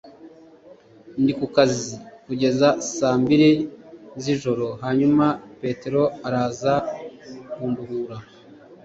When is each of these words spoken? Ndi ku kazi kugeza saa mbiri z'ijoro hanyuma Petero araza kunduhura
Ndi 1.21 1.31
ku 1.39 1.45
kazi 1.55 1.91
kugeza 2.25 2.67
saa 2.95 3.15
mbiri 3.23 3.49
z'ijoro 4.21 4.65
hanyuma 4.83 5.25
Petero 5.61 6.03
araza 6.27 6.73
kunduhura 7.51 8.17